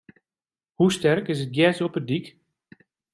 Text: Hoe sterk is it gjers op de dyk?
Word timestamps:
Hoe 0.77 0.91
sterk 0.95 1.27
is 1.31 1.39
it 1.45 1.53
gjers 1.55 1.83
op 1.85 1.93
de 1.97 2.03
dyk? 2.09 2.27